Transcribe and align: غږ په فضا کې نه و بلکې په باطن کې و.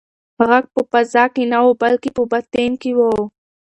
غږ 0.47 0.65
په 0.73 0.81
فضا 0.91 1.23
کې 1.33 1.43
نه 1.51 1.59
و 1.67 1.69
بلکې 1.81 2.09
په 2.17 2.23
باطن 2.31 2.71
کې 2.81 2.91
و. 2.97 2.99